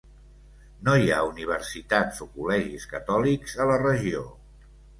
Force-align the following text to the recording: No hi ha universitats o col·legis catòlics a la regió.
No 0.87 0.95
hi 1.01 1.11
ha 1.15 1.19
universitats 1.27 2.23
o 2.27 2.29
col·legis 2.39 2.89
catòlics 2.97 3.57
a 3.67 3.71
la 3.73 3.79
regió. 3.87 4.27